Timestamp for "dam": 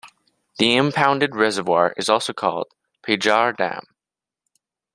3.55-3.83